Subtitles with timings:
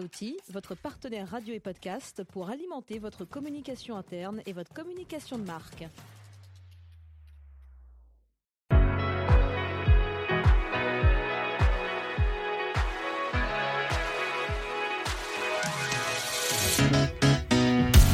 [0.00, 5.44] Outils, votre partenaire radio et podcast pour alimenter votre communication interne et votre communication de
[5.44, 5.84] marque.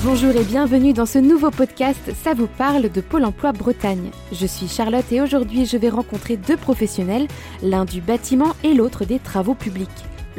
[0.03, 4.11] Bonjour et bienvenue dans ce nouveau podcast Ça vous parle de Pôle Emploi Bretagne.
[4.33, 7.29] Je suis Charlotte et aujourd'hui je vais rencontrer deux professionnels,
[7.63, 9.89] l'un du bâtiment et l'autre des travaux publics.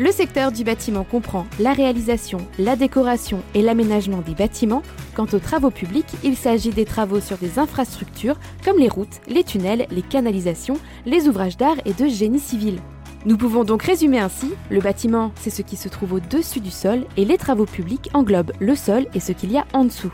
[0.02, 4.82] Le secteur du bâtiment comprend la réalisation, la décoration et l'aménagement des bâtiments.
[5.14, 9.43] Quant aux travaux publics, il s'agit des travaux sur des infrastructures comme les routes, les
[9.43, 12.79] tunnels, les canalisations, les ouvrages d'art et de génie civil.
[13.27, 17.05] Nous pouvons donc résumer ainsi, le bâtiment, c'est ce qui se trouve au-dessus du sol
[17.15, 20.11] et les travaux publics englobent le sol et ce qu'il y a en dessous.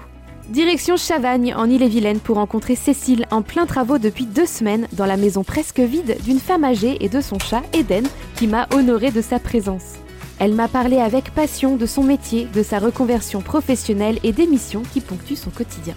[0.50, 5.18] Direction Chavagne, en Ille-et-Vilaine, pour rencontrer Cécile en plein travaux depuis deux semaines dans la
[5.18, 9.22] maison presque vide d'une femme âgée et de son chat, Eden, qui m'a honorée de
[9.22, 9.96] sa présence.
[10.40, 14.84] Elle m'a parlé avec passion de son métier, de sa reconversion professionnelle et des missions
[14.94, 15.96] qui ponctuent son quotidien.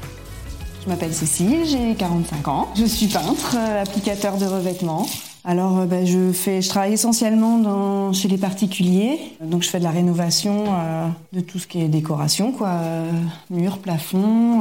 [0.83, 2.69] Je m'appelle Cécile, j'ai 45 ans.
[2.75, 5.07] Je suis peintre, euh, applicateur de revêtements.
[5.45, 9.19] Alors, euh, ben, je fais, je travaille essentiellement dans, chez les particuliers.
[9.41, 13.11] Donc, je fais de la rénovation euh, de tout ce qui est décoration, quoi, euh,
[13.49, 14.61] murs, plafond,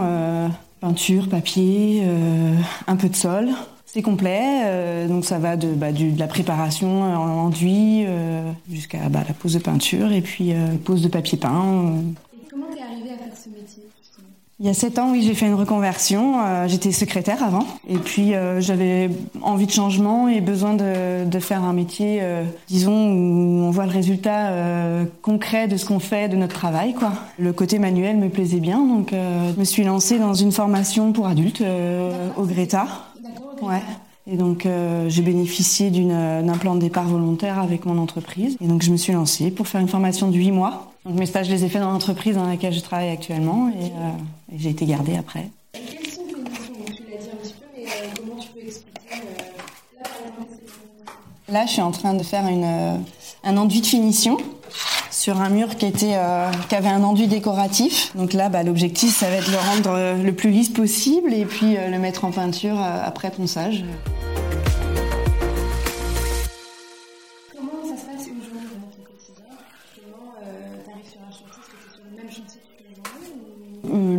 [0.79, 2.03] peinture, papier,
[2.87, 3.49] un peu de sol.
[3.85, 8.05] C'est complet, donc ça va de, bah, la préparation en enduit
[8.71, 10.53] jusqu'à bah, la pose de peinture et puis
[10.85, 11.95] pose de papier peint.
[12.51, 13.83] comment t'es arrivée à faire ce métier
[14.59, 16.41] il y a sept ans, oui, j'ai fait une reconversion.
[16.41, 19.09] Euh, j'étais secrétaire avant, et puis euh, j'avais
[19.41, 23.85] envie de changement et besoin de, de faire un métier, euh, disons, où on voit
[23.85, 24.49] le résultat
[25.21, 27.13] concret de ce qu'on fait, de notre travail, quoi.
[27.37, 31.27] Le côté manuel me plaisait bien, donc je me suis lancée dans une formation pour
[31.27, 31.63] adultes
[32.37, 32.87] au Greta.
[33.61, 33.81] Ouais.
[34.27, 34.67] Et donc
[35.07, 38.57] j'ai bénéficié d'un plan de départ volontaire avec mon entreprise.
[38.61, 41.25] Et donc je me suis lancée pour faire une formation de huit mois donc mes
[41.25, 44.11] stages, je les ai faits dans l'entreprise dans laquelle je travaille actuellement et, euh,
[44.55, 45.49] j'ai été gardée après.
[45.71, 48.59] quelles sont tes missions Tu l'as dit un petit peu, mais euh, comment tu peux
[48.59, 50.03] expliquer euh,
[51.53, 52.99] là, je suis en train de faire une,
[53.43, 54.37] un enduit de finition
[55.09, 56.17] sur un mur qui était
[56.69, 58.15] qui avait un enduit décoratif.
[58.15, 61.45] Donc là, bah, l'objectif, ça va être de le rendre le plus lisse possible et
[61.45, 63.83] puis le mettre en peinture après ponçage.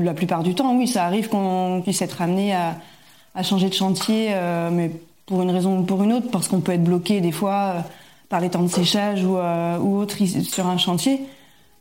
[0.04, 4.28] La plupart du temps, oui, ça arrive qu'on puisse être amené à, changer de chantier,
[4.30, 4.90] euh, mais
[5.26, 7.80] pour une raison ou pour une autre, parce qu'on peut être bloqué des fois euh,
[8.28, 11.20] par les temps de séchage ou, ou autre sur un chantier.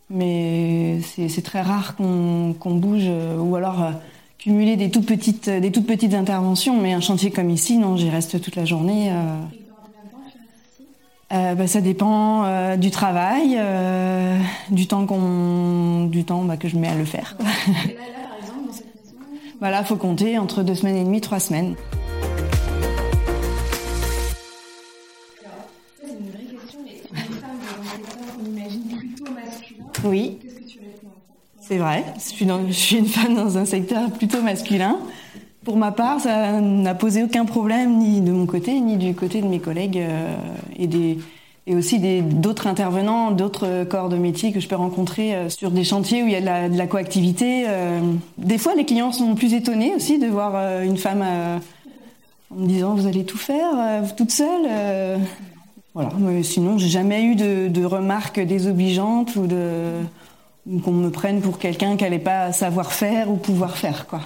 [0.09, 3.91] Mais c'est très rare qu'on bouge ou alors
[4.39, 6.81] cumuler des toutes petites des toutes petites interventions.
[6.81, 9.11] Mais un chantier comme ici, non, j'y reste toute la journée.
[11.31, 14.39] Euh, bah, ça dépend euh, du travail, euh,
[14.71, 17.37] du temps qu'on, du temps bah, que je mets à le faire.
[17.39, 19.17] Et là, là, par exemple, dans cette maison?
[19.59, 21.75] Voilà, faut compter entre deux semaines et demie, trois semaines.
[25.45, 25.67] Alors,
[26.01, 29.85] ça c'est une vraie question, mais une femme dans un secteur qu'on imagine plutôt masculin.
[30.05, 30.39] Oui.
[30.41, 31.13] Qu'est-ce que tu réponds?
[31.61, 32.05] C'est vrai.
[32.15, 34.97] Je suis, dans, je suis une femme dans un secteur plutôt masculin.
[35.69, 39.39] Pour ma part, ça n'a posé aucun problème ni de mon côté ni du côté
[39.39, 40.35] de mes collègues euh,
[40.79, 41.19] et des
[41.69, 46.23] aussi d'autres intervenants, d'autres corps de métier que je peux rencontrer euh, sur des chantiers
[46.23, 47.65] où il y a de la, coactivité.
[47.67, 47.99] Euh.
[48.39, 52.95] Des fois, les clients sont plus étonnés aussi de voir une femme en me disant
[52.95, 55.19] vous allez tout faire toute seule.
[55.93, 56.09] Voilà.
[56.17, 59.47] Mais sinon, j'ai jamais eu de, remarques désobligeantes ou
[60.83, 64.21] qu'on me prenne pour quelqu'un qui n'allait pas savoir faire ou pouvoir faire quoi.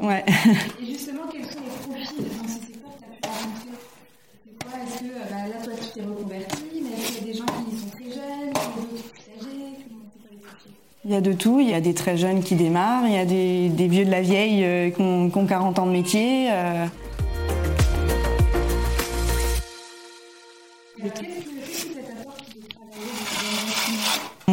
[0.00, 0.24] Ouais.
[0.80, 3.70] Et justement, quels sont les profils dans ce secteur que tu as pu rencontrer
[4.44, 7.30] C'est quoi Est-ce que euh, bah, là, toi, tu t'es reconverti, mais est-ce qu'il y
[7.30, 9.78] a des gens qui sont très jeunes, d'autres plus âgés
[11.04, 13.18] il y a de tout, il y a des très jeunes qui démarrent, il y
[13.18, 15.92] a des, des vieux de la vieille euh, qui, ont, qui, ont, 40 ans de
[15.92, 16.48] métier.
[16.50, 16.86] Euh.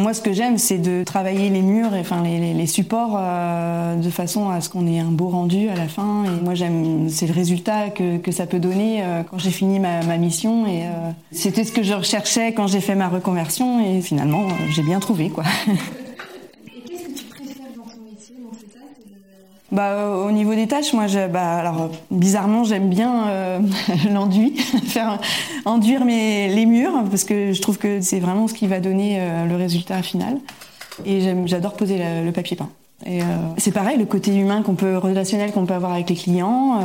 [0.06, 4.08] Moi, ce que j'aime, c'est de travailler les murs, et, enfin les, supports, euh, de
[4.08, 6.22] façon à ce qu'on ait un beau rendu à la fin.
[6.22, 9.80] Et moi, j'aime, c'est le résultat que, que, ça peut donner euh, quand j'ai fini
[9.80, 10.64] ma, ma, mission.
[10.64, 13.84] Et euh, c'était ce que je recherchais quand j'ai fait ma reconversion.
[13.84, 15.42] Et finalement, j'ai bien trouvé, quoi.
[19.72, 23.58] Bah, au niveau des tâches, moi, je, bah, alors bizarrement, j'aime bien euh,
[24.12, 24.56] l'enduit,
[24.86, 25.18] faire
[25.64, 29.18] enduire mes, les murs, parce que je trouve que c'est vraiment ce qui va donner
[29.18, 30.38] euh, le résultat final.
[31.04, 32.70] Et j'adore poser le, papier peint.
[33.06, 33.20] Euh,
[33.58, 36.80] c'est pareil, le côté humain qu'on peut, relationnel qu'on peut avoir avec les clients.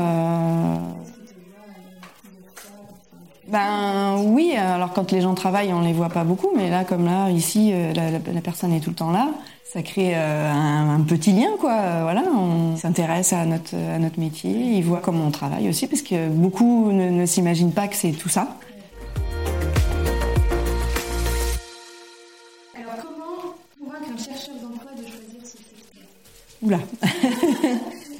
[3.52, 7.06] Ben oui, alors quand les gens travaillent, on les voit pas beaucoup, mais là, comme
[7.06, 9.30] là, ici, euh, la, la- la personne est tout le temps là,
[9.66, 11.76] ça crée euh, un, un petit lien, quoi.
[12.04, 16.02] Voilà, on s'intéresse à notre à notre métier, ils voient comment on travaille aussi, parce
[16.02, 18.56] que beaucoup ne, ne s'imaginent pas que c'est tout ça.
[22.76, 26.04] Alors comment convaincre un chercheur d'emploi de choisir ce secteur?
[26.62, 26.80] Oula.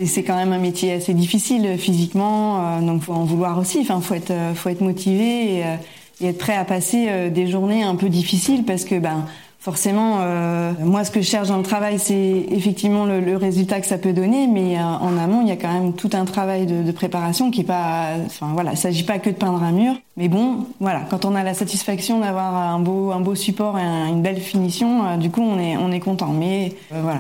[0.06, 3.80] C'est quand même un métier assez difficile physiquement, euh, donc faut en vouloir aussi.
[3.82, 5.76] Enfin, faut être, euh, faut être motivé et, euh,
[6.22, 9.26] et être prêt à passer euh, des journées un peu difficiles parce que ben
[9.62, 13.80] forcément, euh, moi ce que je cherche dans le travail, c'est effectivement le, le résultat
[13.80, 16.26] que ça peut donner, mais euh, en amont, il y a quand même tout un
[16.26, 19.62] travail de, de préparation qui est pas, enfin voilà, il s'agit pas que de peindre
[19.62, 23.36] un mur, mais bon, voilà, quand on a la satisfaction d'avoir un beau, un beau
[23.36, 26.30] support et un- une belle finition, euh, du coup on est, on est content.
[26.34, 27.20] Mais euh, voilà,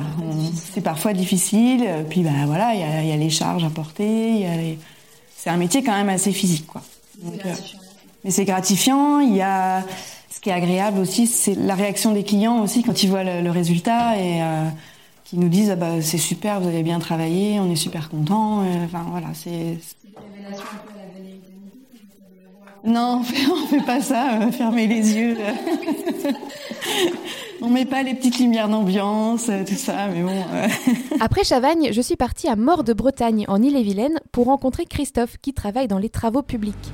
[0.73, 1.85] c'est parfois difficile.
[2.09, 4.55] Puis bah voilà, il y a, y a les charges à porter, il y a
[4.57, 4.79] les-
[5.37, 6.81] c'est un métier quand même assez physique, quoi.
[7.23, 7.53] Donc, euh,
[8.23, 9.19] mais c'est gratifiant.
[9.19, 9.83] Il y a
[10.41, 14.17] qui est agréable aussi, c'est la réaction des clients aussi quand ils voient le, résultat
[14.17, 14.67] et euh,
[15.23, 18.63] qui nous disent ah bah c'est super, vous avez bien travaillé, on est super content.
[18.85, 19.77] Enfin voilà, c'est
[22.83, 23.21] non,
[23.51, 25.37] on fait, pas ça, euh, fermer les yeux.
[27.61, 30.43] on met pas les petites lumières d'ambiance, euh, tout ça, mais bon.
[30.53, 30.67] euh,
[31.19, 35.53] Après Chavagne, je suis partie à Mort de Bretagne, en Ille-et-Vilaine, pour rencontrer Christophe, qui
[35.53, 36.91] travaille dans les travaux publics.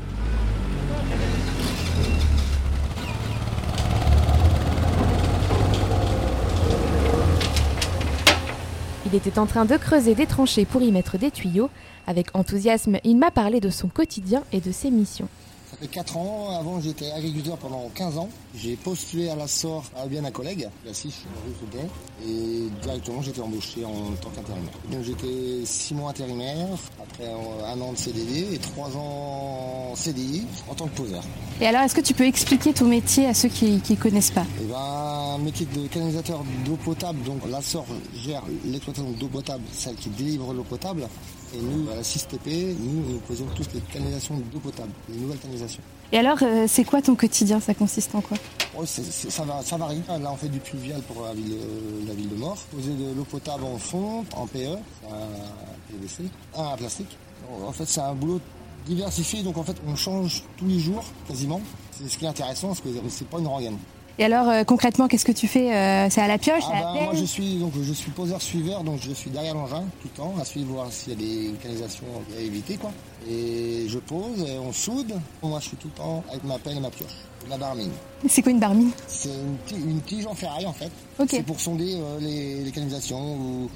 [9.09, 11.69] Il était en train de creuser des tranchées pour y mettre des tuyaux.
[12.07, 15.29] Avec enthousiasme, il m'a parlé de son quotidien et de ses missions.
[15.69, 16.57] Ça fait 4 ans.
[16.57, 18.29] Avant, j'étais agriculteur pendant 15 ans.
[18.55, 21.79] J'ai postulé à la SOR à bien un collègue, la CIF, rue.
[22.25, 24.73] Et directement, j'étais embauché en tant qu'intérimaire.
[24.89, 26.67] Donc, j'étais 6 mois intérimaire,
[27.01, 31.23] après un an de CDD et 3 ans CDI en tant que poseur.
[31.59, 34.45] Et alors, est-ce que tu peux expliquer ton métier à ceux qui ne connaissent pas?
[34.61, 37.21] Et ben, métier de canalisateur d'eau potable.
[37.23, 37.85] Donc, la SOR
[38.15, 41.07] gère l'exploitation d'eau potable, celle qui délivre l'eau potable.
[41.55, 45.39] Et nous, à la 6TP, nous, nous posons toutes les canalisations d'eau potable, les nouvelles
[45.39, 45.81] canalisations.
[46.11, 47.59] Et alors, euh, c'est quoi ton quotidien?
[47.59, 48.37] Ça consiste en quoi?
[48.85, 50.01] C'est- ça, va, ça varie.
[50.07, 52.57] Là, on fait du pluvial pour la ville, euh, la ville de Mort.
[52.71, 54.75] Poser de l'eau potable en fonte, en PE,
[55.09, 56.23] un PVC,
[56.55, 57.17] un plastique.
[57.65, 58.39] En fait, c'est un boulot
[58.85, 59.41] diversifié.
[59.43, 61.61] Donc, en fait, on change tous les jours, quasiment.
[61.91, 63.77] C'est ce qui est intéressant, parce que c'est pas une rengaine.
[64.19, 66.79] Et alors, euh, concrètement, qu'est-ce que tu fais Euh, C'est à la pioche, Ah à
[66.81, 69.83] la ben, moi, je suis, donc, je suis poseur suiveur, donc je suis derrière l'engin
[70.01, 72.05] tout le temps, à suivre, voir s'il y a des canalisations
[72.35, 72.91] à éviter, quoi.
[73.29, 75.13] Et je pose, et on soude.
[75.43, 77.11] Moi, je suis tout le temps avec ma pelle et ma pioche.
[77.49, 77.91] La barmine.
[78.27, 78.89] C'est quoi une barmine?
[79.07, 80.91] C'est une, ti- une tige en ferraille en fait.
[81.29, 83.69] C'est pour sonder euh, les, les canalisations ou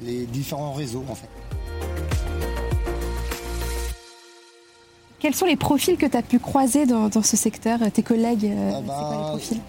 [0.00, 1.28] les différents réseaux en fait.
[5.28, 8.46] Quels sont les profils que tu as pu croiser dans, dans ce secteur Tes collègues,
[8.46, 9.60] euh, Ah c'est bah, quoi les profils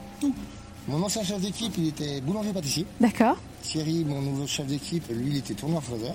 [0.87, 2.85] Mon ancien chef d'équipe, il était boulanger-pâtissier.
[3.01, 3.35] D'accord.
[3.61, 6.13] Thierry, mon nouveau chef d'équipe, lui, il était tourneur-fraiseur.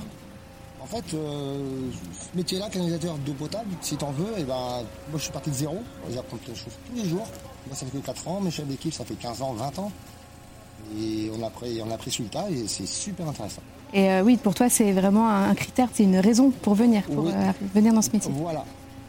[0.83, 1.91] En fait, euh,
[2.33, 5.57] ce métier-là, canalisateur d'eau potable, si t'en veux, et ben, moi je suis parti de
[5.57, 5.77] zéro.
[6.11, 7.27] J'apprends plein de choses tous les jours.
[7.67, 8.41] Moi, ça fait que 4 ans.
[8.41, 9.93] Mes chefs d'équipe, ça fait 15 ans, 20 ans.
[10.99, 13.61] Et on a pris, on a pris le tas et c'est super intéressant.
[13.93, 17.03] Et euh, oui, pour toi, c'est vraiment un un critère, c'est une raison pour venir,
[17.03, 17.33] pour Oui.
[17.35, 18.33] euh, venir dans ce métier.
[18.35, 18.65] Voilà.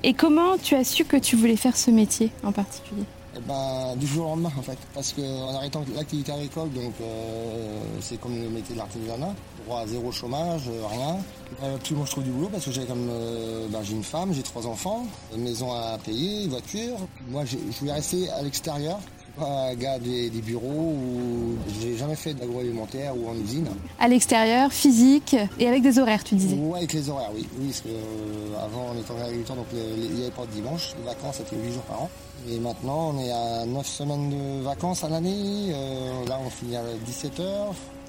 [0.08, 3.06] Et comment tu as su que tu voulais faire ce métier en particulier
[3.36, 7.80] Eh ben, du jour au lendemain en fait, parce qu'en arrêtant l'activité agricole, donc euh,
[8.02, 9.34] c'est comme le métier de l'artisanat,
[9.66, 11.18] droit à zéro chômage, euh, rien.
[11.64, 14.32] Euh, moi je trouve du boulot parce que j'ai comme euh, ben, j'ai une femme,
[14.32, 16.98] j'ai trois enfants, maison à payer, voiture.
[17.30, 19.00] Moi je voulais rester à l'extérieur.
[19.38, 23.68] Pas un gars des, des bureaux ou j'ai jamais fait d'agroalimentaire ou en usine.
[24.00, 26.56] À l'extérieur, physique et avec des horaires, tu disais.
[26.56, 27.46] Ouais, avec les horaires, oui.
[27.60, 30.52] Oui, parce que euh, avant, on était en agriculteur, donc il n'y avait pas de
[30.52, 30.94] dimanche.
[31.00, 32.10] Les vacances, c'était 8 jours par an.
[32.50, 35.72] Et maintenant, on est à 9 semaines de vacances à l'année.
[35.74, 37.42] Euh, là, on finit à 17h.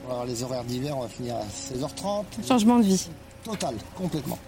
[0.08, 2.46] Alors, les horaires d'hiver, on va finir à 16h30.
[2.46, 3.08] Changement de vie.
[3.42, 4.38] Total, complètement.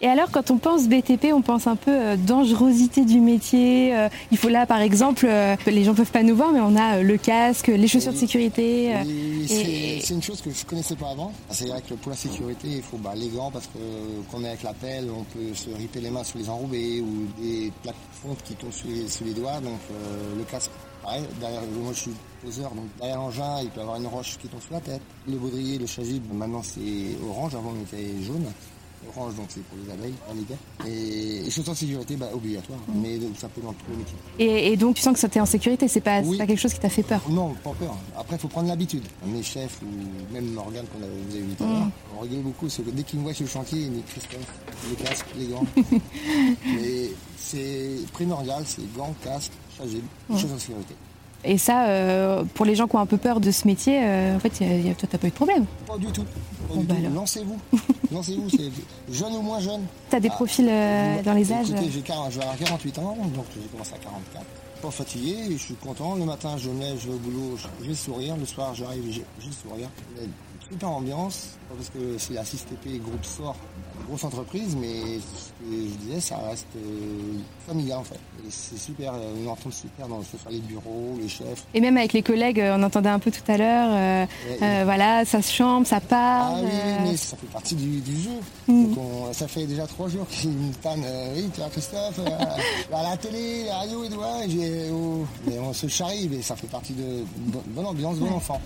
[0.00, 3.92] Et alors, quand on pense BTP, on pense un peu euh, dangerosité du métier.
[3.96, 6.76] euh, il faut là, par exemple, euh, les gens peuvent pas nous voir, mais on
[6.76, 8.20] a le casque, les chaussures de Oui.
[8.20, 8.84] sécurité.
[8.92, 11.32] Et et- c'est une chose que je connaissais pas avant.
[11.50, 13.78] C'est vrai que pour la sécurité, il faut bah, les gants parce que
[14.30, 17.26] qu'on est avec la pelle, on peut se riper les mains sur les enrobés ou
[17.42, 18.86] des plaques de fonte qui tombent sur
[19.26, 19.58] les, doigts.
[19.60, 19.80] Donc
[20.36, 20.70] le casque,
[21.02, 21.24] pareil.
[21.40, 22.10] Derrière, moi je suis
[22.44, 25.02] poseur, donc derrière l'engin, il peut y avoir une roche qui tombe sur la tête.
[25.28, 28.44] Le baudrier, le chasuble, maintenant c'est orange, avant il était jaune.
[29.16, 30.90] Orange, donc c'est pour les abeilles, hein, les gars.
[30.90, 34.16] Et, et chaussures de sécurité, bah, obligatoire, mais donc, ça peut dans tous les métiers.
[34.38, 36.36] Et, et donc tu sens que ça t'es en sécurité, c'est pas, c'est Oui.
[36.38, 37.20] pas quelque chose qui t'a fait peur?
[37.30, 37.96] Non, pas peur.
[38.16, 39.04] Après, il faut prendre l'habitude.
[39.26, 42.42] Mes chefs ou même Morgane qu'on a- vous avez vu tout à l'heure, on rigole
[42.42, 44.54] beaucoup parce que dès qu'ils me voient sur le chantier, ils me Christophe,
[44.90, 45.66] les casques, les gants.
[46.66, 50.94] Mais c'est primordial, c'est gants, casques, chasuble, choses en sécurité.
[51.44, 54.36] Et ça, euh, pour les gens qui ont un peu peur de ce métier, euh,
[54.36, 55.66] en fait, y a- y a- toi t'as pas eu de problème.
[55.86, 56.24] Pas du tout.
[56.68, 57.14] Bon, bah tout.
[57.14, 57.56] Lancez-vous.
[58.12, 58.70] Lancez-vous, c'est
[59.14, 59.82] jeune ou moins jeune.
[60.10, 60.34] T'as des Ah.
[60.34, 63.66] profils euh, dans les âges Écoutez, j'ai 40 je vais avoir 48 ans, donc j'ai
[63.68, 64.44] commencé à 44.
[64.82, 66.14] Pas fatigué, je suis content.
[66.16, 68.36] Le matin, je me lève, je vais au boulot, j'ai le sourire.
[68.36, 69.88] Le soir, j'arrive, j'ai le sourire.
[70.70, 73.56] Super ambiance, parce que c'est la 6TP, groupe fort,
[74.06, 78.18] grosse entreprise, mais ce que je disais, ça reste euh, familial en fait.
[78.50, 80.20] C'est super, euh, une entente super dans
[80.50, 81.64] les bureaux, les chefs.
[81.72, 84.26] Et même avec les collègues, euh, on entendait un peu tout à l'heure, euh,
[84.62, 86.64] euh, voilà, ça se chambre, ça Ah parle.
[86.64, 88.30] oui, euh, mais ça fait partie du, du jeu.
[88.66, 88.88] Mm.
[88.88, 91.02] Donc on- ça fait déjà trois jours qu'ils me tannent.
[91.04, 92.20] euh, oui, tu vois, Christophe,
[92.92, 95.24] à la télé, la radio et ouais, oh.
[95.46, 98.60] Mais on se charrie, mais ça fait partie de bo- bonne ambiance, bon enfant.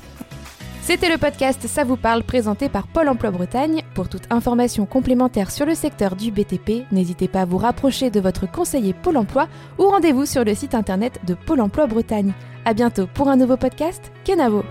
[0.92, 3.82] C'était le podcast Ça vous parle présenté par Pôle Emploi Bretagne.
[3.94, 8.20] Pour toute information complémentaire sur le secteur du BTP, n'hésitez pas à vous rapprocher de
[8.20, 12.34] votre conseiller Pôle Emploi ou rendez-vous sur le site internet de Pôle Emploi Bretagne.
[12.66, 14.12] À bientôt pour un nouveau podcast.
[14.24, 14.64] Kenavo